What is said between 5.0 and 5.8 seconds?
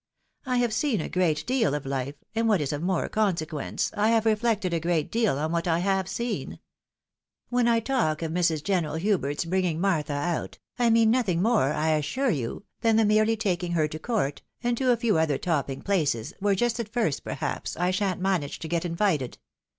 deal on what I